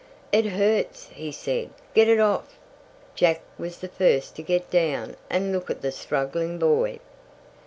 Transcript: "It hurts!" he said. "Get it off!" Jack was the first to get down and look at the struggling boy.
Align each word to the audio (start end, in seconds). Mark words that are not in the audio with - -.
"It 0.31 0.45
hurts!" 0.45 1.09
he 1.09 1.31
said. 1.31 1.69
"Get 1.93 2.07
it 2.07 2.19
off!" 2.19 2.57
Jack 3.13 3.41
was 3.59 3.77
the 3.77 3.87
first 3.87 4.35
to 4.37 4.41
get 4.41 4.71
down 4.71 5.15
and 5.29 5.51
look 5.51 5.69
at 5.69 5.83
the 5.83 5.91
struggling 5.91 6.57
boy. 6.57 6.97